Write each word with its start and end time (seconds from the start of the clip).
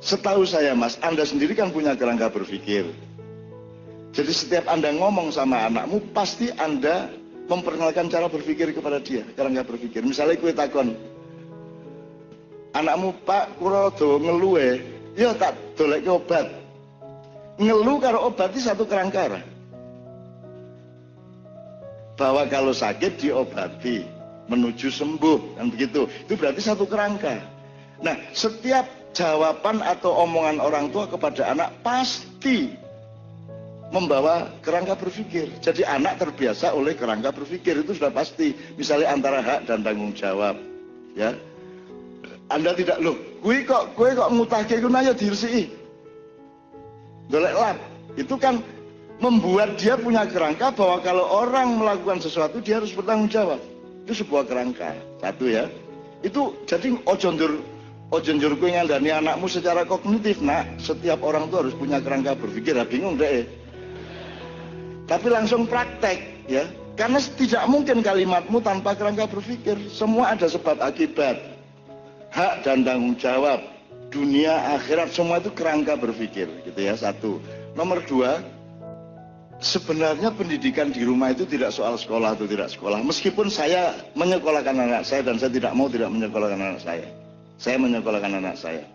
Setahu 0.00 0.48
saya 0.48 0.72
mas, 0.72 0.96
Anda 1.04 1.28
sendiri 1.28 1.52
kan 1.52 1.68
punya 1.68 1.92
kerangka 1.92 2.32
berpikir. 2.32 2.88
Jadi 4.16 4.32
setiap 4.32 4.64
Anda 4.66 4.96
ngomong 4.96 5.28
sama 5.30 5.68
anakmu, 5.68 6.00
pasti 6.16 6.48
Anda 6.56 7.12
memperkenalkan 7.46 8.08
cara 8.08 8.26
berpikir 8.26 8.72
kepada 8.72 8.98
dia, 8.98 9.22
kerangka 9.36 9.62
berpikir. 9.68 10.00
Misalnya 10.00 10.40
kue 10.40 10.56
takon, 10.56 10.96
anakmu 12.72 13.12
pak 13.28 13.54
kurodo 13.60 14.18
ngeluwe, 14.18 14.80
ya 15.14 15.36
tak 15.36 15.54
dolek 15.76 16.08
obat. 16.08 16.48
Ngeluh 17.60 18.00
karo 18.00 18.32
obat 18.32 18.56
itu 18.56 18.64
satu 18.66 18.88
kerangka. 18.88 19.44
Bahwa 22.16 22.48
kalau 22.48 22.72
sakit 22.72 23.20
diobati, 23.20 24.04
menuju 24.48 24.88
sembuh, 24.88 25.60
kan 25.60 25.68
begitu. 25.68 26.08
Itu 26.24 26.40
berarti 26.40 26.60
satu 26.64 26.88
kerangka. 26.88 27.36
Nah, 28.00 28.16
setiap 28.32 28.88
jawaban 29.14 29.82
atau 29.82 30.24
omongan 30.26 30.62
orang 30.62 30.90
tua 30.94 31.10
kepada 31.10 31.50
anak 31.50 31.74
pasti 31.82 32.74
membawa 33.90 34.46
kerangka 34.62 34.94
berpikir. 34.94 35.50
Jadi 35.58 35.82
anak 35.82 36.22
terbiasa 36.22 36.72
oleh 36.72 36.94
kerangka 36.94 37.34
berpikir 37.34 37.82
itu 37.82 37.98
sudah 37.98 38.14
pasti. 38.14 38.54
Misalnya 38.78 39.14
antara 39.14 39.42
hak 39.42 39.66
dan 39.66 39.82
tanggung 39.82 40.14
jawab, 40.14 40.54
ya. 41.18 41.34
Anda 42.50 42.74
tidak 42.74 42.98
loh, 42.98 43.14
kue 43.42 43.62
kok 43.62 43.94
kue 43.94 44.10
kok 44.10 44.30
ngutake 44.30 44.82
iku 44.82 44.90
naya 44.90 45.14
dirsi. 45.14 45.70
Golek 47.30 47.54
lap. 47.54 47.78
Itu 48.18 48.34
kan 48.34 48.58
membuat 49.22 49.78
dia 49.78 49.94
punya 49.94 50.26
kerangka 50.26 50.74
bahwa 50.74 50.98
kalau 50.98 51.30
orang 51.30 51.78
melakukan 51.78 52.18
sesuatu 52.18 52.58
dia 52.58 52.82
harus 52.82 52.90
bertanggung 52.90 53.30
jawab. 53.30 53.62
Itu 54.02 54.26
sebuah 54.26 54.50
kerangka. 54.50 54.98
Satu 55.22 55.46
ya. 55.46 55.70
Itu 56.26 56.58
jadi 56.66 56.98
ojondur 57.06 57.62
ojo 57.62 57.69
njur 58.18 58.58
kowe 58.58 58.66
ngandani 58.66 59.10
anakmu 59.14 59.46
secara 59.46 59.86
kognitif 59.86 60.42
nak. 60.42 60.66
Setiap 60.82 61.22
orang 61.22 61.46
tuh 61.46 61.62
harus 61.62 61.74
punya 61.78 62.02
kerangka 62.02 62.34
berpikir. 62.34 62.74
Ya 62.74 62.82
bingung 62.82 63.14
deh. 63.14 63.46
Tapi 65.06 65.26
langsung 65.30 65.70
praktek 65.70 66.50
ya. 66.50 66.66
Karena 66.98 67.22
tidak 67.22 67.64
mungkin 67.70 68.02
kalimatmu 68.02 68.58
tanpa 68.66 68.98
kerangka 68.98 69.30
berpikir. 69.30 69.78
Semua 69.94 70.34
ada 70.34 70.50
sebab 70.50 70.82
akibat. 70.82 71.38
Hak 72.34 72.66
dan 72.66 72.82
tanggung 72.82 73.14
jawab. 73.14 73.62
Dunia 74.10 74.74
akhirat 74.74 75.14
semua 75.14 75.38
itu 75.38 75.54
kerangka 75.54 75.94
berpikir 75.94 76.50
gitu 76.66 76.80
ya. 76.82 76.98
Satu. 76.98 77.38
Nomor 77.78 78.02
dua 78.10 78.42
sebenarnya 79.62 80.34
pendidikan 80.34 80.90
di 80.90 81.06
rumah 81.06 81.30
itu 81.30 81.46
tidak 81.46 81.70
soal 81.70 81.94
sekolah 81.94 82.34
atau 82.34 82.50
tidak 82.50 82.74
sekolah. 82.74 82.98
Meskipun 83.06 83.46
saya 83.46 83.94
menyekolahkan 84.18 84.74
anak 84.74 85.06
saya 85.06 85.22
dan 85.22 85.38
saya 85.38 85.54
tidak 85.54 85.78
mau 85.78 85.86
tidak 85.86 86.10
menyekolahkan 86.10 86.58
anak 86.58 86.82
saya 86.82 87.19
saya 87.60 87.76
menyekolahkan 87.76 88.40
anak 88.40 88.56
saya. 88.56 88.88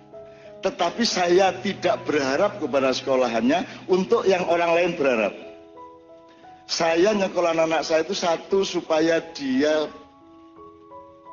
Tetapi 0.66 1.06
saya 1.06 1.54
tidak 1.62 2.02
berharap 2.10 2.58
kepada 2.58 2.90
sekolahannya 2.90 3.86
untuk 3.86 4.26
yang 4.26 4.42
orang 4.50 4.74
lain 4.74 4.92
berharap. 4.98 5.34
Saya 6.66 7.14
nyekolah 7.14 7.54
anak 7.54 7.86
saya 7.86 8.02
itu 8.02 8.18
satu 8.18 8.66
supaya 8.66 9.22
dia 9.38 9.86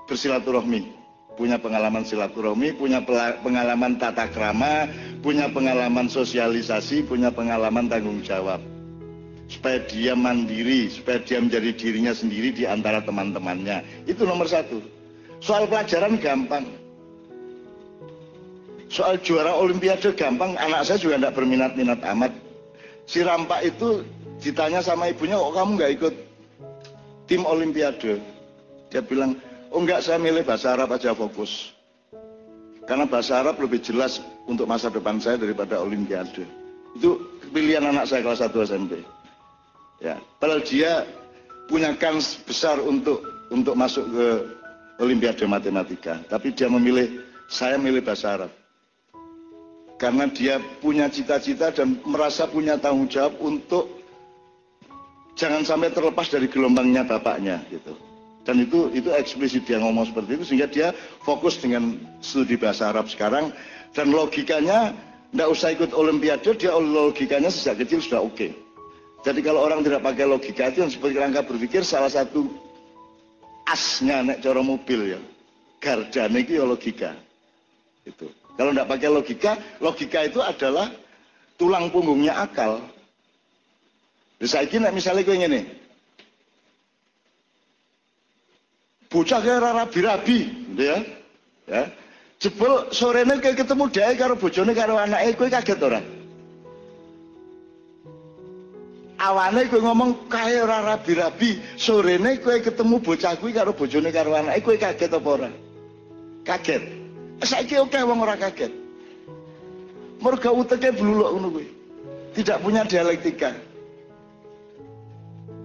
bersilaturahmi, 0.05 0.93
punya 1.41 1.57
pengalaman 1.57 2.05
silaturahmi, 2.05 2.77
punya 2.77 3.01
pengalaman 3.41 3.97
tata 3.97 4.29
krama, 4.29 4.93
punya 5.25 5.49
pengalaman 5.49 6.13
sosialisasi, 6.13 7.09
punya 7.09 7.33
pengalaman 7.33 7.89
tanggung 7.89 8.21
jawab. 8.21 8.61
Supaya 9.49 9.81
dia 9.89 10.13
mandiri, 10.13 10.93
supaya 10.93 11.25
dia 11.25 11.41
menjadi 11.41 11.73
dirinya 11.73 12.13
sendiri 12.13 12.53
di 12.53 12.69
antara 12.69 13.01
teman-temannya. 13.01 14.05
Itu 14.05 14.29
nomor 14.29 14.53
satu. 14.53 14.85
Soal 15.41 15.65
pelajaran 15.65 16.21
gampang 16.21 16.82
soal 18.93 19.17
juara 19.25 19.57
olimpiade 19.57 20.13
gampang 20.13 20.53
anak 20.61 20.85
saya 20.85 21.01
juga 21.01 21.17
tidak 21.17 21.41
berminat-minat 21.41 22.05
amat. 22.13 22.33
Si 23.09 23.25
rampak 23.25 23.65
itu 23.65 24.05
ditanya 24.45 24.85
sama 24.85 25.09
ibunya 25.09 25.41
kok 25.41 25.57
kamu 25.57 25.71
nggak 25.81 25.93
ikut 25.97 26.15
tim 27.25 27.43
olimpiade? 27.49 28.21
Dia 28.93 29.01
bilang 29.01 29.41
oh 29.73 29.81
enggak 29.81 30.05
saya 30.05 30.21
milih 30.21 30.45
bahasa 30.45 30.77
Arab 30.77 30.93
aja 30.93 31.17
fokus. 31.17 31.73
Karena 32.85 33.09
bahasa 33.09 33.41
Arab 33.41 33.57
lebih 33.65 33.81
jelas 33.81 34.21
untuk 34.45 34.69
masa 34.69 34.93
depan 34.93 35.17
saya 35.17 35.41
daripada 35.41 35.81
olimpiade. 35.81 36.45
Itu 36.93 37.17
pilihan 37.49 37.89
anak 37.89 38.05
saya 38.05 38.21
kelas 38.21 38.45
1 38.45 38.69
SMP 38.69 39.01
ya 40.03 40.19
padahal 40.43 40.61
dia 40.67 41.07
punya 41.71 41.95
kans 41.95 42.43
besar 42.43 42.77
untuk 42.83 43.23
untuk 43.55 43.73
masuk 43.73 44.05
ke 44.13 44.29
olimpiade 45.01 45.49
matematika. 45.49 46.21
Tapi 46.29 46.53
dia 46.53 46.69
memilih 46.69 47.25
saya 47.49 47.81
milih 47.81 48.05
bahasa 48.05 48.37
Arab 48.37 48.53
karena 50.03 50.27
dia 50.27 50.59
punya 50.83 51.07
cita-cita 51.07 51.71
dan 51.71 52.03
merasa 52.03 52.51
punya 52.51 52.75
tanggung 52.75 53.07
jawab 53.07 53.39
untuk 53.39 53.87
jangan 55.39 55.63
sampai 55.63 55.95
terlepas 55.95 56.27
dari 56.27 56.51
gelombangnya 56.51 57.07
bapaknya 57.07 57.63
gitu. 57.71 57.95
Dan 58.43 58.67
itu 58.67 58.91
itu 58.91 59.15
eksplisit 59.15 59.63
dia 59.71 59.79
ngomong 59.79 60.11
seperti 60.11 60.43
itu 60.43 60.45
sehingga 60.51 60.67
dia 60.67 60.91
fokus 61.23 61.63
dengan 61.63 61.95
studi 62.19 62.59
bahasa 62.59 62.91
Arab 62.91 63.07
sekarang 63.07 63.55
dan 63.95 64.11
logikanya 64.11 64.91
tidak 65.31 65.49
usah 65.55 65.71
ikut 65.71 65.95
olimpiade 65.95 66.51
dia 66.59 66.75
logikanya 66.75 67.47
sejak 67.55 67.87
kecil 67.87 68.03
sudah 68.03 68.27
oke. 68.27 68.35
Okay. 68.35 68.51
Jadi 69.23 69.39
kalau 69.47 69.63
orang 69.63 69.87
tidak 69.87 70.03
pakai 70.03 70.27
logika 70.27 70.75
itu 70.75 70.83
yang 70.83 70.91
seperti 70.91 71.15
rangka 71.15 71.47
berpikir 71.47 71.87
salah 71.87 72.11
satu 72.11 72.51
asnya 73.71 74.27
naik 74.27 74.43
cara 74.43 74.59
mobil 74.67 75.15
ya. 75.15 75.21
Gardane 75.79 76.43
itu 76.43 76.59
ya 76.59 76.67
logika. 76.67 77.15
Itu. 78.03 78.42
Kalau 78.57 78.71
tidak 78.77 78.89
pakai 78.89 79.09
logika, 79.09 79.53
logika 79.81 80.19
itu 80.29 80.41
adalah 80.45 80.93
tulang 81.57 81.89
punggungnya 81.89 82.37
akal. 82.37 82.85
Saya 84.43 84.67
kira 84.67 84.91
misalnya 84.91 85.23
gue 85.23 85.39
ini, 85.39 85.61
bocah 89.07 89.39
kayak 89.39 89.63
rabi-rabi, 89.63 90.51
gitu 90.75 90.83
ya, 90.83 90.99
ya. 91.71 91.83
Jebol 92.43 92.91
sorenya 92.91 93.39
kayak 93.39 93.63
ketemu 93.63 93.87
dia 93.95 94.11
karo 94.19 94.35
bojone 94.35 94.75
karo 94.75 94.99
anaknya, 94.99 95.31
gue 95.39 95.47
kaget 95.47 95.79
orang. 95.79 96.07
Awalnya 99.23 99.71
gue 99.71 99.79
ngomong 99.79 100.27
kayak 100.27 100.67
orang 100.67 100.83
rabi-rabi, 100.91 101.63
sorenya 101.79 102.35
gue 102.43 102.57
ketemu 102.67 102.99
bocah 102.99 103.39
gue 103.39 103.51
karo 103.55 103.71
bojone 103.71 104.11
karo 104.11 104.35
anaknya, 104.35 104.59
gue 104.59 104.75
kaget 104.75 105.13
orang? 105.15 105.55
Kaget. 106.43 107.02
Saiki 107.43 107.75
oke 107.79 107.99
wong 108.07 108.23
ora 108.23 108.39
kaget. 108.39 108.71
Mergo 110.23 110.51
uteke 110.55 110.95
bluluk 110.95 111.35
ngono 111.35 111.49
kuwi. 111.51 111.67
Tidak 112.33 112.63
punya 112.63 112.87
dialektika. 112.87 113.53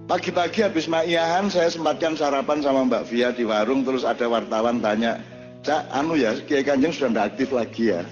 Pagi-pagi 0.08 0.64
habis 0.64 0.88
makiahan 0.88 1.52
saya 1.52 1.68
sempatkan 1.68 2.16
sarapan 2.16 2.64
sama 2.64 2.80
Mbak 2.88 3.04
Via 3.12 3.28
di 3.30 3.44
warung 3.44 3.84
terus 3.84 4.08
ada 4.08 4.24
wartawan 4.24 4.80
tanya, 4.80 5.20
"Cak, 5.60 5.84
anu 5.92 6.16
ya, 6.16 6.32
Kiai 6.32 6.64
Kanjeng 6.64 6.96
sudah 6.96 7.12
tidak 7.12 7.26
aktif 7.36 7.48
lagi 7.52 7.84
ya?" 7.92 8.02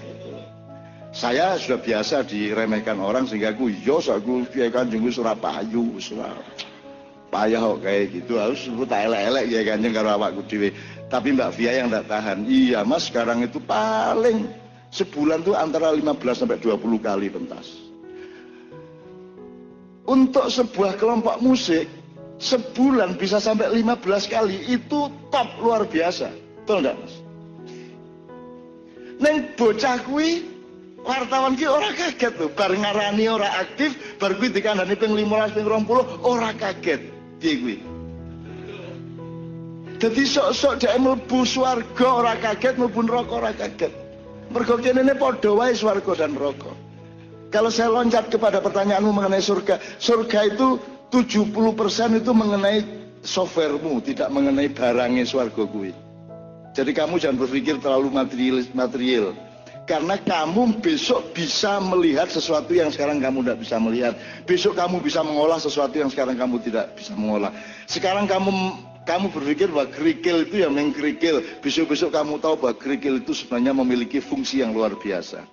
Saya 1.09 1.57
sudah 1.57 1.81
biasa 1.81 2.21
diremehkan 2.29 3.01
orang 3.01 3.25
sehingga 3.25 3.49
aku, 3.57 3.73
"Yo, 3.81 3.97
aku 3.97 4.45
Kiai 4.53 4.69
Kanjeng 4.69 5.09
payu, 5.41 5.97
wis 5.97 6.13
payah 7.37 7.61
kok 7.61 7.79
kayak 7.85 8.05
gitu 8.17 8.33
harus 8.41 8.65
sebut 8.65 8.89
elek-elek 8.89 9.45
Kiai 9.45 9.65
Kanjeng 9.69 9.93
karo 9.93 10.09
awakku 10.09 10.41
dhewe 10.49 10.73
tapi 11.07 11.37
Mbak 11.37 11.53
Via 11.53 11.71
yang 11.77 11.93
tidak 11.93 12.09
tahan. 12.09 12.49
Iya 12.49 12.81
mas 12.81 13.05
sekarang 13.07 13.45
itu 13.45 13.61
paling 13.61 14.49
sebulan 14.89 15.45
tuh 15.45 15.53
antara 15.53 15.93
15 15.93 16.17
sampai 16.33 16.57
20 16.57 16.81
kali 16.97 17.27
pentas. 17.29 17.67
Untuk 20.09 20.49
sebuah 20.49 20.97
kelompok 20.97 21.37
musik 21.45 21.85
sebulan 22.41 23.21
bisa 23.21 23.37
sampai 23.37 23.69
15 23.69 24.33
kali 24.33 24.57
itu 24.65 25.13
top 25.29 25.47
luar 25.61 25.85
biasa. 25.85 26.33
Betul 26.65 26.81
enggak 26.81 26.97
mas? 27.05 27.13
Neng 29.17 29.37
bocah 29.53 29.97
wartawan 31.07 31.55
ki 31.55 31.65
ora 31.69 31.93
kaget 31.95 32.33
tuh 32.35 32.51
bar 32.51 32.73
ngarani 32.73 33.25
ora 33.31 33.63
aktif 33.63 33.95
bar 34.19 34.35
kuwi 34.35 34.51
dikandani 34.51 34.93
ping 34.99 35.15
15 35.15 35.55
ping 35.55 35.65
20 35.65 36.27
ora 36.27 36.51
kaget 36.51 37.16
piye 37.39 37.55
kuwi 37.61 37.77
jadi 39.97 40.29
sok-sok 40.29 40.77
dia 40.77 40.93
mlebu 41.01 41.41
swarga 41.41 42.05
ora 42.05 42.37
kaget, 42.37 42.77
mlebu 42.77 43.01
neraka 43.09 43.33
ora 43.33 43.49
kaget. 43.49 43.89
Mergo 44.53 44.77
kene 44.77 45.01
padha 45.17 45.49
wae 45.57 45.73
swarga 45.73 46.13
dan 46.13 46.37
neraka. 46.37 46.69
Kalau 47.49 47.73
saya 47.73 47.89
loncat 47.89 48.29
kepada 48.29 48.61
pertanyaanmu 48.61 49.09
mengenai 49.09 49.41
surga, 49.41 49.81
surga 49.97 50.53
itu 50.53 50.77
70% 51.09 52.21
itu 52.21 52.31
mengenai 52.35 52.85
softwaremu, 53.25 53.97
tidak 54.05 54.29
mengenai 54.29 54.69
barangnya 54.69 55.25
swarga 55.25 55.65
kuwi. 55.65 55.89
Jadi 56.77 56.91
kamu 56.93 57.17
jangan 57.17 57.41
berpikir 57.41 57.81
terlalu 57.81 58.13
material, 58.13 58.61
material. 58.77 59.33
Karena 59.87 60.19
kamu 60.19 60.83
besok 60.83 61.31
bisa 61.31 61.79
melihat 61.79 62.27
sesuatu 62.27 62.75
yang 62.75 62.91
sekarang 62.91 63.23
kamu 63.23 63.39
tidak 63.47 63.57
bisa 63.63 63.75
melihat. 63.79 64.13
Besok 64.43 64.75
kamu 64.75 64.99
bisa 64.99 65.23
mengolah 65.23 65.63
sesuatu 65.63 65.95
yang 65.95 66.11
sekarang 66.11 66.35
kamu 66.35 66.59
tidak 66.59 66.91
bisa 66.99 67.15
mengolah. 67.15 67.55
Sekarang 67.87 68.27
kamu 68.27 68.51
kamu 69.07 69.31
berpikir 69.31 69.71
bahwa 69.71 69.87
kerikil 69.87 70.43
itu 70.43 70.59
yang 70.59 70.75
mengkerikil. 70.75 71.39
Besok-besok 71.63 72.11
kamu 72.11 72.43
tahu 72.43 72.59
bahwa 72.59 72.75
kerikil 72.75 73.23
itu 73.23 73.31
sebenarnya 73.31 73.71
memiliki 73.71 74.19
fungsi 74.19 74.59
yang 74.59 74.75
luar 74.75 74.91
biasa. 74.99 75.47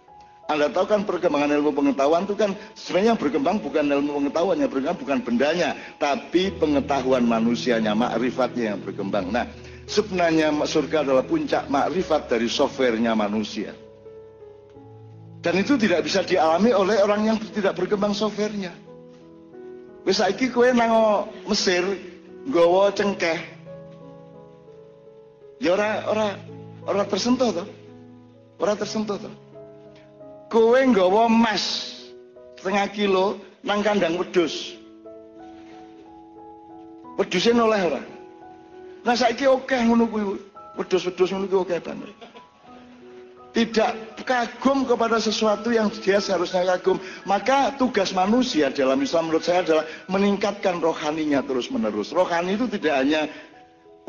Anda 0.51 0.67
tahu 0.67 0.91
kan 0.91 1.07
perkembangan 1.07 1.55
ilmu 1.55 1.71
pengetahuan 1.71 2.27
itu 2.27 2.35
kan 2.35 2.59
sebenarnya 2.75 3.15
berkembang 3.15 3.63
bukan 3.63 3.87
ilmu 3.87 4.19
pengetahuan 4.19 4.59
yang 4.59 4.69
berkembang 4.69 4.99
bukan 4.99 5.19
bendanya, 5.23 5.79
tapi 6.03 6.51
pengetahuan 6.59 7.23
manusianya, 7.23 7.95
makrifatnya 7.95 8.75
yang 8.75 8.83
berkembang. 8.83 9.31
Nah, 9.31 9.47
sebenarnya 9.87 10.51
surga 10.67 11.07
adalah 11.07 11.25
puncak 11.25 11.71
makrifat 11.71 12.29
dari 12.29 12.51
softwarenya 12.51 13.17
manusia. 13.17 13.84
Dan 15.45 15.61
itu 15.61 15.77
tidak 15.77 16.09
bisa 16.09 16.25
dialami 16.25 16.73
oleh 16.73 17.05
orang 17.05 17.29
yang 17.29 17.37
tidak 17.53 17.77
berkembang 17.77 18.17
softwarenya. 18.17 18.73
Wis 20.09 20.25
saiki 20.25 20.49
kowe 20.49 20.65
nang 20.73 21.29
Mesir 21.45 21.85
nggawa 22.49 22.97
cengkeh. 22.97 23.39
Ya 25.61 25.77
ora 25.77 25.91
ora 26.09 26.29
ora 26.89 27.03
tersentuh 27.05 27.53
to. 27.53 27.65
Ora 28.57 28.73
tersentuh 28.73 29.21
to 29.21 29.31
kowe 30.55 30.79
nggawa 30.79 31.27
emas 31.27 31.91
setengah 32.55 32.87
kilo 32.95 33.43
nang 33.67 33.83
kandang 33.83 34.15
wedhus. 34.15 34.79
Wedhuse 37.19 37.51
noleh 37.51 37.83
ora? 37.91 38.03
Nah 39.03 39.19
saiki 39.19 39.51
oke 39.51 39.75
ngono 39.75 40.07
kuwi. 40.07 40.25
Wedhus-wedhus 40.79 41.35
ngono 41.35 41.51
kuwi 41.51 41.75
banget. 41.83 42.34
Tidak 43.55 44.19
kagum 44.27 44.83
kepada 44.83 45.23
sesuatu 45.23 45.71
yang 45.71 45.87
dia 46.03 46.19
seharusnya 46.19 46.67
kagum. 46.75 46.99
Maka 47.23 47.71
tugas 47.79 48.11
manusia 48.11 48.67
dalam 48.75 48.99
Islam 48.99 49.31
menurut 49.31 49.47
saya 49.47 49.63
adalah 49.63 49.85
meningkatkan 50.11 50.83
rohaninya 50.83 51.39
terus 51.47 51.71
menerus. 51.71 52.11
Rohani 52.11 52.59
itu 52.59 52.67
tidak 52.67 53.07
hanya 53.07 53.31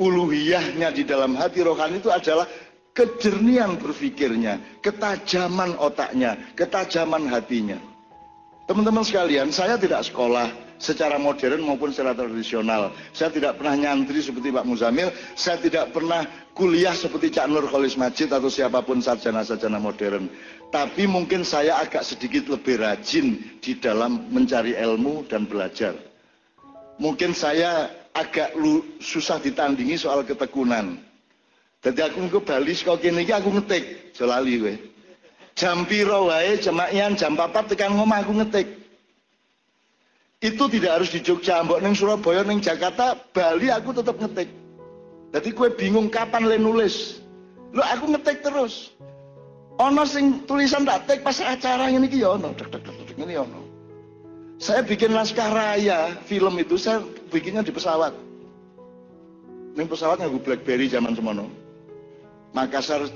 uluhiyahnya 0.02 0.90
di 0.90 1.06
dalam 1.06 1.38
hati. 1.38 1.62
Rohani 1.62 2.02
itu 2.02 2.10
adalah 2.10 2.50
kejernihan 2.98 3.78
berpikirnya, 3.78 4.82
ketajaman 4.82 5.78
otaknya, 5.78 6.40
ketajaman 6.58 7.30
hatinya. 7.30 7.78
Teman-teman 8.66 9.06
sekalian, 9.06 9.54
saya 9.54 9.78
tidak 9.78 10.10
sekolah 10.10 10.65
secara 10.78 11.16
modern 11.16 11.64
maupun 11.64 11.92
secara 11.92 12.16
tradisional. 12.16 12.92
Saya 13.16 13.32
tidak 13.32 13.60
pernah 13.60 13.76
nyantri 13.76 14.20
seperti 14.20 14.52
Pak 14.52 14.66
Muzamil, 14.68 15.10
saya 15.36 15.58
tidak 15.60 15.96
pernah 15.96 16.26
kuliah 16.56 16.96
seperti 16.96 17.32
Cak 17.36 17.48
Nur 17.52 17.68
Kholis 17.68 18.00
Majid 18.00 18.32
atau 18.32 18.48
siapa 18.48 18.84
pun 18.84 19.00
sarjana-sarjana 19.00 19.80
modern. 19.80 20.28
Tapi 20.72 21.08
mungkin 21.08 21.48
saya 21.48 21.80
agak 21.80 22.04
sedikit 22.04 22.52
lebih 22.52 22.84
rajin 22.84 23.60
di 23.64 23.78
dalam 23.80 24.28
mencari 24.32 24.76
ilmu 24.76 25.28
dan 25.28 25.48
belajar. 25.48 25.96
Mungkin 26.96 27.36
saya 27.36 27.92
agak 28.16 28.56
susah 29.04 29.40
ditandingi 29.44 30.00
soal 30.00 30.24
ketekunan. 30.24 31.00
Jadi 31.84 32.02
aku 32.02 32.28
ke 32.34 32.40
Bali 32.42 32.74
saka 32.74 32.98
kene 32.98 33.22
aku 33.30 33.62
ngetik, 33.62 34.16
aja 34.18 34.26
lali 34.26 34.58
kowe. 34.58 34.74
Jam 35.54 35.86
pira 35.86 36.18
wae 36.18 36.58
jemakian 36.58 37.14
jam 37.14 37.38
4 37.38 37.70
tekan 37.70 37.94
ngomah 37.94 38.26
aku 38.26 38.34
ngetik. 38.42 38.85
Itu 40.44 40.68
tidak 40.68 41.00
harus 41.00 41.10
di 41.16 41.24
Jogja, 41.24 41.64
mbok 41.64 41.80
ning 41.80 41.96
Surabaya, 41.96 42.44
ning 42.44 42.60
Jakarta, 42.60 43.16
Bali 43.32 43.72
aku 43.72 43.96
tetap 43.96 44.20
ngetik. 44.20 44.52
Jadi 45.32 45.50
kue 45.52 45.72
bingung 45.72 46.12
kapan 46.12 46.48
le 46.48 46.60
nulis. 46.60 47.20
Lo 47.76 47.84
aku 47.84 48.12
ngetik 48.12 48.44
terus. 48.44 48.96
Ono 49.76 50.08
sing 50.08 50.48
tulisan 50.48 50.88
tak 50.88 51.04
tek 51.08 51.20
pas 51.28 51.36
acara 51.44 51.92
ini 51.92 52.08
ki 52.08 52.24
ya 52.24 52.40
ono. 52.40 52.56
Dek 52.56 52.72
dek 52.72 52.84
dek 52.88 53.20
ini 53.20 53.36
ono. 53.36 53.60
Saya 54.56 54.88
bikin 54.88 55.12
naskah 55.12 55.52
raya 55.52 56.16
film 56.24 56.56
itu 56.56 56.80
saya 56.80 57.04
bikinnya 57.28 57.60
di 57.60 57.76
pesawat. 57.76 58.16
Ini 59.76 59.84
pesawat 59.84 60.24
gue 60.24 60.40
BlackBerry 60.40 60.88
zaman 60.88 61.12
semono. 61.20 61.52
Makassar 62.56 63.12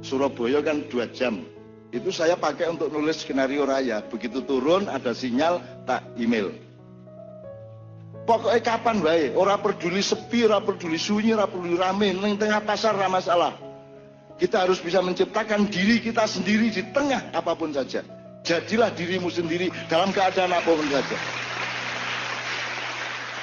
Surabaya 0.00 0.64
kan 0.64 0.80
dua 0.88 1.04
jam 1.12 1.44
itu 1.90 2.14
saya 2.14 2.38
pakai 2.38 2.70
untuk 2.70 2.86
nulis 2.90 3.22
skenario 3.22 3.66
raya. 3.66 3.98
Begitu 4.06 4.46
turun 4.46 4.86
ada 4.86 5.10
sinyal 5.10 5.58
tak 5.86 6.06
email. 6.14 6.54
Pokoknya 8.30 8.62
kapan 8.62 9.02
baik? 9.02 9.34
Orang 9.34 9.58
peduli 9.58 9.98
sepi 9.98 10.46
orang 10.46 10.62
peduli 10.62 10.94
sunyi 10.94 11.34
orang 11.34 11.50
peduli 11.50 11.74
rame. 11.74 12.14
Neng 12.14 12.38
tengah 12.38 12.62
pasar 12.62 12.94
ramah 12.94 13.18
masalah. 13.18 13.52
Kita 14.38 14.62
harus 14.62 14.78
bisa 14.78 15.02
menciptakan 15.02 15.66
diri 15.66 15.98
kita 15.98 16.30
sendiri 16.30 16.70
di 16.70 16.86
tengah 16.94 17.34
apa 17.34 17.58
pun 17.58 17.74
saja. 17.74 18.06
Jadilah 18.46 18.94
dirimu 18.94 19.28
sendiri 19.28 19.68
dalam 19.90 20.14
keadaan 20.14 20.54
apa 20.54 20.70
pun 20.70 20.86
saja. 20.88 21.18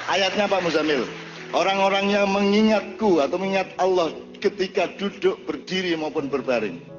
Ayatnya 0.08 0.48
Pak 0.48 0.64
Muzamil 0.64 1.04
orang-orang 1.52 2.08
yang 2.08 2.26
mengingatku 2.32 3.20
atau 3.20 3.36
mengingat 3.36 3.68
Allah 3.76 4.08
ketika 4.40 4.88
duduk 4.96 5.36
berdiri 5.44 5.92
maupun 6.00 6.32
berbaring. 6.32 6.97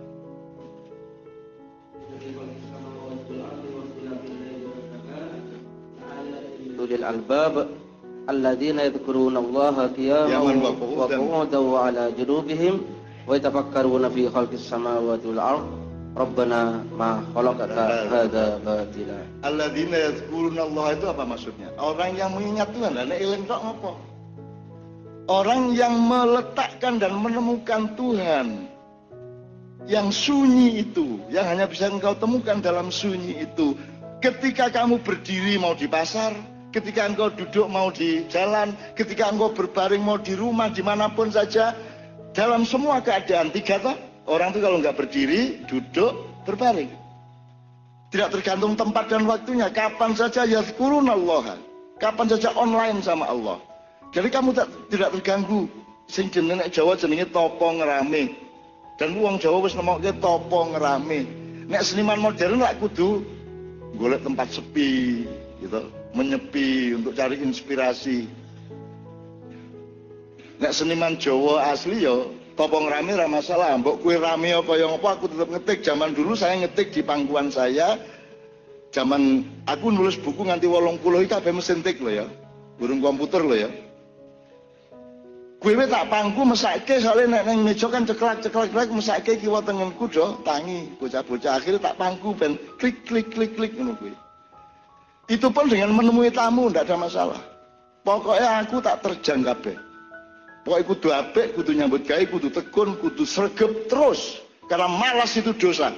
Ulil 6.90 7.06
albab 7.06 7.70
alladzina 8.26 8.90
yadhkuruna 8.90 9.38
Allah 9.38 9.94
qiyaman 9.94 10.58
wa 10.58 10.74
qu'udan 11.06 11.62
wa 11.70 11.86
'ala 11.86 12.10
junubihim 12.18 12.82
wa 13.30 13.38
yatafakkaruna 13.38 14.10
fi 14.10 14.26
khalqis 14.26 14.66
samawati 14.66 15.30
wal 15.30 15.42
ard 15.54 15.66
Rabbana 16.18 16.82
ma 16.98 17.22
khalaqta 17.38 18.10
hadza 18.10 18.58
batila. 18.66 19.22
Alladzina 19.46 19.98
yadhkuruna 20.10 20.66
Allah 20.66 20.86
itu 20.98 21.06
apa 21.06 21.24
maksudnya? 21.30 21.70
Orang 21.78 22.18
yang 22.18 22.34
mengingat 22.34 22.74
Tuhan, 22.74 22.98
nek 22.98 23.20
eling 23.22 23.46
kok 23.46 23.62
ngopo? 23.62 23.94
Orang 25.30 25.78
yang 25.78 25.94
meletakkan 26.10 26.98
dan 26.98 27.14
menemukan 27.14 27.94
Tuhan 27.94 28.66
yang 29.86 30.10
sunyi 30.10 30.82
itu, 30.82 31.22
yang 31.30 31.46
hanya 31.46 31.70
bisa 31.70 31.86
engkau 31.86 32.18
temukan 32.18 32.58
dalam 32.58 32.90
sunyi 32.90 33.46
itu. 33.46 33.78
Ketika 34.26 34.74
kamu 34.74 35.06
berdiri 35.06 35.62
mau 35.62 35.78
di 35.78 35.86
pasar, 35.86 36.34
ketika 36.70 37.10
engkau 37.10 37.30
duduk 37.34 37.66
mau 37.70 37.90
di 37.90 38.26
jalan, 38.30 38.74
ketika 38.94 39.30
engkau 39.30 39.54
berbaring 39.54 40.02
mau 40.02 40.18
di 40.18 40.38
rumah, 40.38 40.70
di 40.70 40.82
mana 40.86 41.10
pun 41.10 41.34
saja, 41.34 41.74
dalam 42.34 42.66
semua 42.66 43.02
keadaan 43.02 43.50
tiga 43.50 43.82
toh, 43.82 43.98
orang 44.30 44.54
itu 44.54 44.60
kalau 44.62 44.78
nggak 44.78 44.98
berdiri, 44.98 45.66
duduk, 45.66 46.14
berbaring. 46.46 46.90
Tidak 48.10 48.30
tergantung 48.34 48.74
tempat 48.74 49.06
dan 49.10 49.30
waktunya, 49.30 49.70
kapan 49.70 50.18
saja 50.18 50.42
ya 50.46 50.66
Allah, 50.66 51.58
kapan 52.02 52.26
saja 52.26 52.50
online 52.58 53.02
sama 53.06 53.30
Allah. 53.30 53.62
Jadi 54.10 54.34
kamu 54.34 54.50
tak, 54.58 54.68
tidak 54.90 55.14
terganggu. 55.14 55.70
Sing 56.10 56.34
jenenge 56.34 56.66
Jawa 56.74 56.98
jenenge 56.98 57.30
topo 57.30 57.70
ngerame. 57.70 58.34
Dan 58.98 59.14
uang 59.14 59.38
Jawa 59.38 59.62
wis 59.62 59.78
nemokke 59.78 60.10
topo 60.18 60.74
ngerame. 60.74 61.30
Nek 61.70 61.86
seniman 61.86 62.18
modern 62.18 62.66
lak 62.66 62.82
kudu 62.82 63.22
golek 63.94 64.26
tempat 64.26 64.50
sepi 64.50 65.30
gitu, 65.62 65.86
menyepi 66.14 66.98
untuk 66.98 67.14
cari 67.14 67.38
inspirasi. 67.42 68.26
Nek 70.60 70.76
seniman 70.76 71.16
Jawa 71.16 71.72
asli 71.72 72.04
yo 72.04 72.36
topo 72.60 72.84
ngerame 72.84 73.16
ra 73.16 73.28
masalah. 73.32 73.78
Mbok 73.80 74.04
kue 74.04 74.20
rame 74.20 74.52
apa 74.52 74.74
yang 74.76 74.98
apa 74.98 75.16
aku 75.16 75.32
tetap 75.32 75.48
ngetik. 75.48 75.80
Zaman 75.86 76.12
dulu 76.12 76.36
saya 76.36 76.60
ngetik 76.60 76.92
di 76.92 77.02
pangkuan 77.06 77.48
saya. 77.48 77.96
Zaman 78.90 79.46
aku 79.70 79.94
nulis 79.94 80.18
buku 80.18 80.50
nganti 80.50 80.66
wolong 80.66 80.98
puluh 81.00 81.22
itu 81.24 81.38
mesin 81.54 81.86
tik 81.86 82.02
loh 82.02 82.12
ya. 82.12 82.28
Burung 82.82 83.00
komputer 83.00 83.46
loh 83.46 83.56
ya. 83.56 83.70
Kowe 85.60 85.76
tak 85.76 86.08
pangku 86.08 86.48
mesake 86.48 87.04
soalnya 87.04 87.44
nek 87.44 87.52
ning 87.52 87.68
meja 87.68 87.92
kan 87.92 88.08
ceklak-ceklak 88.08 88.96
mesake 88.96 89.36
kiwa 89.44 89.60
tengenku 89.60 90.08
do 90.08 90.40
tangi 90.48 90.88
bocah-bocah 91.04 91.60
akhirnya 91.60 91.84
tak 91.84 92.00
pangku 92.00 92.32
ben 92.32 92.56
klik 92.80 93.04
klik 93.04 93.28
klik 93.36 93.60
klik 93.60 93.76
ngono. 93.76 94.00
Itu 95.30 95.54
pun 95.54 95.70
dengan 95.70 95.94
menemui 95.94 96.34
tamu 96.34 96.74
ndak 96.74 96.90
ada 96.90 96.98
masalah. 96.98 97.40
Pokoknya 98.02 98.66
aku 98.66 98.82
tak 98.82 99.06
terjang 99.06 99.46
kabeh. 99.46 99.78
Pokoknya 100.66 100.86
kudu 100.90 101.10
apik, 101.14 101.48
kudu 101.54 101.72
nyambut 101.78 102.02
gawe, 102.04 102.24
kudu 102.26 102.50
tekun, 102.50 102.98
kudu 102.98 103.24
sregep 103.24 103.86
terus. 103.86 104.42
Karena 104.66 104.90
malas 104.90 105.38
itu 105.38 105.54
dosa. 105.54 105.94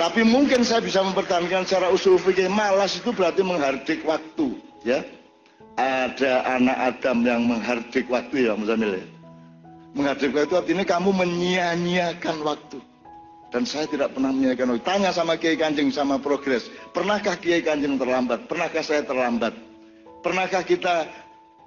Tapi 0.00 0.24
mungkin 0.24 0.64
saya 0.64 0.80
bisa 0.80 1.04
mempertahankan 1.04 1.68
secara 1.68 1.92
usul 1.92 2.16
fikih 2.16 2.48
malas 2.48 2.96
itu 2.96 3.12
berarti 3.12 3.44
menghardik 3.44 4.00
waktu, 4.08 4.56
ya 4.80 5.04
ada 5.76 6.56
anak 6.56 6.96
Adam 6.96 7.20
yang 7.20 7.44
menghardik 7.44 8.08
waktu 8.08 8.48
ya 8.48 8.56
Muzamil 8.56 8.96
ya. 8.96 9.06
Menghardik 9.92 10.32
waktu 10.32 10.56
artinya 10.56 10.84
kamu 10.88 11.12
menyia-nyiakan 11.12 12.36
waktu. 12.40 12.80
Dan 13.50 13.66
saya 13.66 13.86
tidak 13.90 14.14
pernah 14.14 14.30
menyia-nyiakan 14.30 14.78
waktu. 14.78 14.86
Tanya 14.86 15.10
sama 15.10 15.34
Kiai 15.34 15.58
Kanjeng 15.58 15.90
sama 15.90 16.22
progres. 16.22 16.70
Pernahkah 16.94 17.34
Kiai 17.34 17.62
Kanjeng 17.62 17.98
terlambat? 17.98 18.46
Pernahkah 18.46 18.82
saya 18.82 19.02
terlambat? 19.02 19.50
Pernahkah 20.22 20.62
kita 20.62 21.10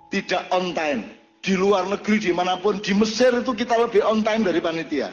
tidak 0.08 0.48
on 0.56 0.72
time? 0.72 1.04
Di 1.44 1.60
luar 1.60 1.84
negeri 1.92 2.24
di 2.24 2.32
mana 2.32 2.56
pun, 2.56 2.80
di 2.80 2.96
Mesir 2.96 3.36
itu 3.36 3.52
kita 3.52 3.75
lebih 3.75 4.00
on 4.08 4.24
time 4.24 4.48
dari 4.48 4.63
panitia. 4.63 5.12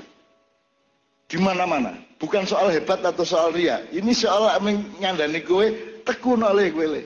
Di 1.27 1.39
mana-mana. 1.43 1.99
Bukan 2.23 2.47
soal 2.47 2.71
hebat 2.71 3.03
atau 3.03 3.27
soal 3.27 3.51
ria. 3.51 3.83
Ini 3.91 4.15
soal 4.15 4.47
menyandani 4.63 5.43
gue, 5.43 5.67
tekun 6.07 6.47
oleh 6.47 6.71
gue. 6.71 7.03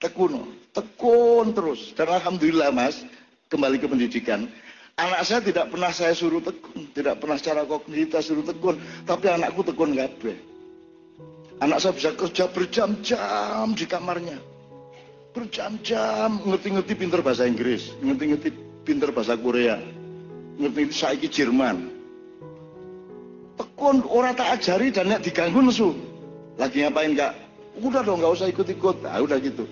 Tekun 0.00 0.64
tekun 0.74 1.54
terus 1.54 1.94
dan 1.94 2.10
alhamdulillah 2.10 2.74
mas 2.74 3.06
kembali 3.48 3.78
ke 3.78 3.86
pendidikan 3.86 4.50
Anak 4.94 5.26
saya 5.26 5.42
tidak 5.42 5.74
pernah 5.74 5.90
saya 5.90 6.14
suruh 6.14 6.38
tekun, 6.38 6.86
tidak 6.94 7.18
pernah 7.18 7.34
secara 7.34 7.66
kognitif 7.66 8.22
suruh 8.22 8.46
tekun, 8.46 8.78
tapi 9.02 9.26
anakku 9.26 9.66
tekun 9.66 9.90
kabeh. 9.90 10.38
Anak 11.58 11.82
saya 11.82 11.98
bisa 11.98 12.10
kerja 12.14 12.46
berjam-jam 12.46 13.74
di 13.74 13.90
kamarnya. 13.90 14.38
Berjam-jam 15.34 16.38
ngerti-ngerti 16.46 16.94
pinter 16.94 17.26
bahasa 17.26 17.42
Inggris, 17.42 17.90
ngerti-ngerti 18.06 18.54
pinter 18.86 19.10
bahasa 19.10 19.34
Korea, 19.34 19.82
ngerti-ngerti 20.62 20.94
saiki 20.94 21.26
Jerman. 21.26 21.90
Tekun 23.58 24.06
orang 24.06 24.38
tak 24.38 24.62
ajari 24.62 24.94
dan 24.94 25.10
nek 25.10 25.26
diganggu 25.26 25.58
nesu. 25.58 25.90
Lagi 26.54 26.86
ngapain 26.86 27.18
kak? 27.18 27.34
Udah 27.82 28.06
dong 28.06 28.22
nggak 28.22 28.30
usah 28.30 28.46
ikut-ikut. 28.46 29.02
Nah, 29.02 29.18
udah 29.18 29.42
gitu. 29.42 29.66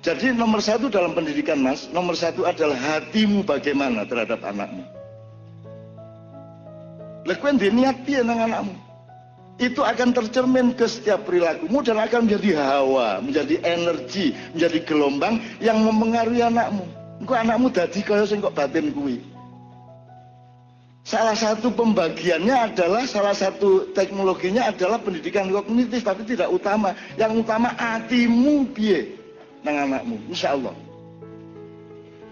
Jadi 0.00 0.32
nomor 0.32 0.64
satu 0.64 0.88
dalam 0.88 1.12
pendidikan 1.12 1.60
mas, 1.60 1.84
nomor 1.92 2.16
satu 2.16 2.48
adalah 2.48 2.76
hatimu 2.76 3.44
bagaimana 3.44 4.08
terhadap 4.08 4.40
anakmu. 4.40 4.80
Lekuen 7.28 7.60
niat 7.60 8.00
dia 8.08 8.24
dengan 8.24 8.48
anakmu. 8.48 8.74
Itu 9.60 9.84
akan 9.84 10.16
tercermin 10.16 10.72
ke 10.72 10.88
setiap 10.88 11.28
perilakumu 11.28 11.84
dan 11.84 12.00
akan 12.00 12.24
menjadi 12.24 12.56
hawa, 12.56 13.20
menjadi 13.20 13.60
energi, 13.60 14.32
menjadi 14.56 14.78
gelombang 14.88 15.36
yang 15.60 15.84
mempengaruhi 15.84 16.48
anakmu. 16.48 16.88
Engkau 17.20 17.36
anakmu 17.36 17.68
dadi 17.68 18.00
kaya 18.00 18.24
sing 18.24 18.40
kok 18.40 18.56
batin 18.56 18.88
kuwi. 18.96 19.20
Salah 21.04 21.36
satu 21.36 21.68
pembagiannya 21.76 22.72
adalah 22.72 23.04
salah 23.04 23.36
satu 23.36 23.92
teknologinya 23.92 24.72
adalah 24.72 24.96
pendidikan 24.96 25.52
kognitif 25.52 26.08
tapi 26.08 26.24
tidak 26.24 26.48
utama. 26.48 26.96
Yang 27.20 27.44
utama 27.44 27.76
hatimu 27.76 28.64
piye 28.72 29.19
nang 29.64 29.76
anakmu, 29.88 30.16
insya 30.30 30.56
Allah. 30.56 30.72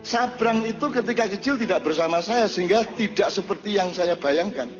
Sabrang 0.06 0.64
itu 0.64 0.88
ketika 0.88 1.28
kecil 1.28 1.60
tidak 1.60 1.84
bersama 1.84 2.24
saya 2.24 2.48
sehingga 2.48 2.86
tidak 2.96 3.28
seperti 3.28 3.76
yang 3.76 3.92
saya 3.92 4.16
bayangkan. 4.16 4.70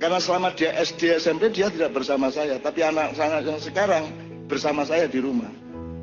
Karena 0.00 0.18
selama 0.18 0.56
dia 0.56 0.72
SD 0.74 1.20
SMP 1.20 1.52
dia 1.52 1.68
tidak 1.68 1.92
bersama 1.92 2.32
saya, 2.32 2.56
tapi 2.58 2.80
anak-anak 2.80 3.44
yang 3.44 3.60
sekarang 3.60 4.04
bersama 4.48 4.82
saya 4.88 5.04
di 5.04 5.20
rumah. 5.20 5.50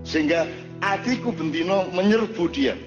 Sehingga 0.06 0.46
adikku 0.82 1.34
bendino 1.34 1.90
menyerbu 1.90 2.44
dia. 2.54 2.78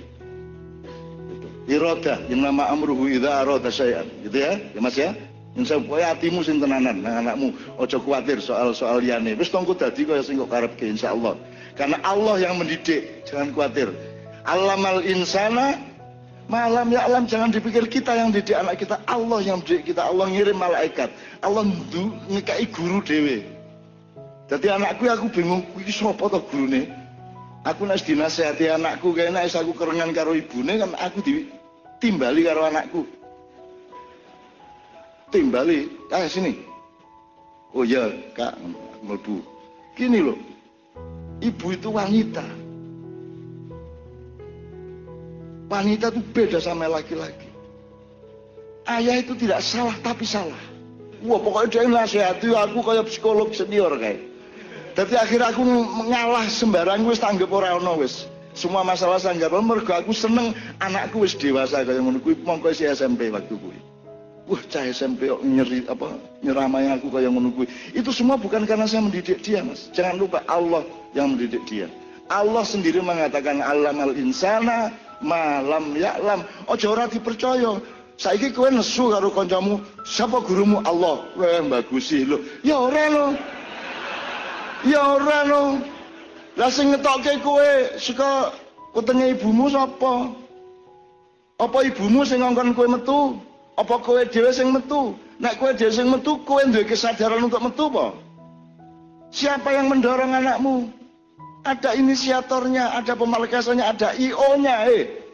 Iroda 1.64 2.20
yang 2.28 2.44
nama 2.44 2.68
amruhu 2.68 3.08
idza 3.08 3.40
arada 3.40 3.72
syai'an. 3.72 4.04
Gitu 4.26 4.36
ya, 4.36 4.52
ya 4.60 4.80
Mas 4.84 4.96
ya. 5.00 5.16
Insya 5.54 5.78
Allah 5.78 6.10
hatimu 6.10 6.42
sing 6.42 6.58
tenanan, 6.58 6.98
nah 6.98 7.22
anakmu 7.22 7.54
ojo 7.78 7.98
khawatir 8.02 8.42
soal-soal 8.42 8.98
liane. 8.98 9.38
Wis 9.38 9.54
tongku 9.54 9.78
dadi 9.78 10.02
kaya 10.02 10.18
sing 10.18 10.34
kok 10.42 10.50
karepke 10.50 10.82
insyaallah. 10.82 11.38
Karena 11.78 12.02
Allah 12.02 12.42
yang 12.42 12.58
mendidik, 12.58 13.22
jangan 13.22 13.54
khawatir. 13.54 13.94
Alamal 14.50 15.06
insana 15.06 15.78
malam 16.50 16.92
ya 16.92 17.06
alam 17.08 17.24
jangan 17.24 17.54
dipikir 17.54 17.86
kita 17.86 18.18
yang 18.18 18.34
didik 18.34 18.58
anak 18.58 18.82
kita, 18.82 18.98
Allah 19.06 19.40
yang 19.46 19.62
mendidik 19.62 19.94
kita, 19.94 20.02
Allah 20.02 20.26
ngirim 20.26 20.58
malaikat, 20.58 21.08
Allah 21.38 21.62
ngekai 22.28 22.66
guru 22.74 22.98
dewe. 23.06 23.46
Jadi 24.50 24.66
anakku 24.68 25.08
aku 25.08 25.30
bingung, 25.32 25.62
iki 25.78 25.94
sapa 25.94 26.28
to 26.28 26.42
gurune? 26.50 26.90
Aku 27.64 27.88
nek 27.88 28.02
dinasehati 28.04 28.68
anakku 28.68 29.16
kayaknya 29.16 29.48
aku 29.48 29.72
kerengan 29.72 30.12
karo 30.12 30.36
ibune 30.36 30.76
kan 30.76 30.92
aku 31.00 31.24
ditimbali 31.24 32.44
karo 32.44 32.68
anakku. 32.68 33.08
Timbali, 35.34 35.90
kayak 36.06 36.30
sini. 36.30 36.62
Oh 37.74 37.82
ya, 37.82 38.06
Kak, 38.38 38.54
mlebu. 39.02 39.42
Gini 39.98 40.22
loh, 40.22 40.38
Ibu 41.42 41.74
itu 41.74 41.90
wanita. 41.90 42.46
Wanita 45.66 46.14
itu 46.14 46.20
beda 46.30 46.58
sama 46.62 46.86
laki-laki. 46.86 47.50
Ayah 48.86 49.18
itu 49.18 49.34
tidak 49.34 49.64
salah 49.64 49.96
tapi 50.04 50.22
salah. 50.22 50.60
Wah 51.24 51.40
pokoknya 51.40 51.68
dia 51.72 51.88
nasihati 51.88 52.52
aku 52.52 52.84
kayak 52.84 53.08
psikolog 53.08 53.50
senior 53.50 53.90
kayak. 53.96 54.20
Tapi 54.94 55.18
akhirnya 55.18 55.50
aku 55.50 55.64
ngalah 56.06 56.46
sembarang 56.46 57.02
wis 57.08 57.18
tanggap 57.18 57.50
ora 57.50 57.74
ono 57.74 57.98
wis. 57.98 58.28
Semua 58.54 58.86
masalah 58.86 59.18
sanggap 59.18 59.50
mergo 59.58 59.90
aku 59.90 60.14
seneng 60.14 60.54
anakku 60.78 61.26
wis 61.26 61.34
dewasa 61.34 61.82
kayak 61.82 61.98
ngono 61.98 62.22
kuwi 62.22 62.38
mongko 62.44 62.70
si 62.70 62.86
SMP 62.86 63.32
waktu 63.32 63.56
kuwi. 63.56 63.93
Wah, 64.44 64.60
cah 64.68 64.84
SMP 64.84 65.32
nyeri 65.40 65.88
apa 65.88 66.20
nyeramai 66.44 66.92
aku 66.92 67.08
kayak 67.08 67.32
kuwi. 67.32 67.64
Itu 67.96 68.12
semua 68.12 68.36
bukan 68.36 68.68
karena 68.68 68.84
saya 68.84 69.00
mendidik 69.00 69.40
dia, 69.40 69.64
Mas. 69.64 69.88
Jangan 69.96 70.20
lupa 70.20 70.44
Allah 70.44 70.84
yang 71.16 71.32
mendidik 71.32 71.64
dia. 71.64 71.88
Allah 72.28 72.60
sendiri 72.60 73.00
mengatakan 73.00 73.64
alam 73.64 74.04
al 74.04 74.12
insana 74.12 74.92
malam 75.24 75.96
ya'lam. 75.96 76.44
Ojo 76.68 76.92
ora 76.92 77.08
dipercaya. 77.08 77.80
Saiki 78.20 78.52
kowe 78.52 78.68
nesu 78.68 79.10
karo 79.10 79.32
kancamu, 79.32 79.80
siapa 80.04 80.44
gurumu? 80.44 80.84
Allah. 80.84 81.24
Wah, 81.40 81.64
bagusi 81.64 82.28
lho. 82.28 82.44
Ya 82.60 82.76
ora 82.76 83.08
lho. 83.08 83.26
Ya 84.84 85.00
ora 85.00 85.40
lho. 85.48 85.64
Lah 86.60 86.68
sing 86.68 86.92
ngetokke 86.92 87.40
kowe 87.40 87.96
saka 87.96 88.52
wetenge 88.92 89.40
ibumu 89.40 89.72
sapa? 89.72 90.36
Apa 91.58 91.78
ibumu 91.88 92.28
sing 92.28 92.44
ngongkon 92.44 92.76
kowe 92.76 92.86
metu? 92.92 93.20
Apa 93.74 93.98
kowe 93.98 94.22
dhewe 94.22 94.54
sing 94.54 94.70
metu? 94.70 95.18
Nek 95.42 95.58
kowe 95.58 95.74
dhewe 95.74 95.90
sing 95.90 96.06
metu, 96.06 96.38
kowe 96.46 96.62
duwe 96.62 96.86
kesadaran 96.86 97.42
untuk 97.42 97.58
metu 97.58 97.90
apa? 97.90 98.14
Siapa 99.34 99.74
yang 99.74 99.90
mendorong 99.90 100.30
anakmu? 100.30 100.94
Ada 101.66 101.98
inisiatornya, 101.98 102.94
ada 102.94 103.18
pemalekasannya, 103.18 103.82
ada 103.82 104.14
IO-nya, 104.14 104.86
eh. 104.94 105.24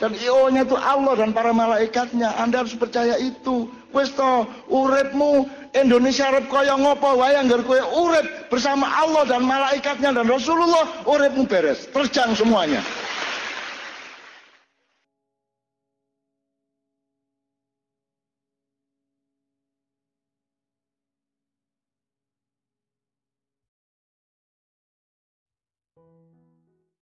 Dan 0.00 0.16
IO-nya 0.16 0.64
itu 0.64 0.74
Allah 0.74 1.14
dan 1.14 1.30
para 1.36 1.52
malaikatnya. 1.52 2.32
Anda 2.40 2.64
harus 2.64 2.74
percaya 2.74 3.20
itu. 3.20 3.68
Wes 3.92 4.10
to, 4.16 4.48
uripmu 4.72 5.46
Indonesia 5.76 6.26
arep 6.32 6.50
kaya 6.50 6.74
ngopo 6.74 7.20
wae 7.20 7.36
anggar 7.38 7.62
kowe 7.62 7.78
urip 7.78 8.50
bersama 8.50 8.86
Allah 8.86 9.28
dan 9.28 9.46
malaikatnya 9.46 10.10
dan 10.10 10.26
Rasulullah, 10.26 11.06
uripmu 11.06 11.46
beres, 11.46 11.86
terjang 11.92 12.34
semuanya. 12.34 12.82